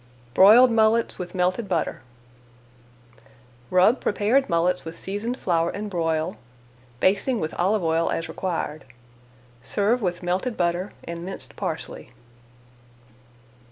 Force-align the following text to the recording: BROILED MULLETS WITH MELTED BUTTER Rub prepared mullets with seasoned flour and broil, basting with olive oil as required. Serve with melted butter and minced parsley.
BROILED 0.33 0.71
MULLETS 0.71 1.19
WITH 1.19 1.35
MELTED 1.35 1.69
BUTTER 1.69 2.01
Rub 3.69 4.01
prepared 4.01 4.49
mullets 4.49 4.83
with 4.83 4.97
seasoned 4.97 5.37
flour 5.37 5.69
and 5.69 5.91
broil, 5.91 6.37
basting 6.99 7.39
with 7.39 7.53
olive 7.53 7.83
oil 7.83 8.09
as 8.11 8.27
required. 8.27 8.85
Serve 9.61 10.01
with 10.01 10.23
melted 10.23 10.57
butter 10.57 10.91
and 11.03 11.23
minced 11.23 11.55
parsley. 11.55 12.09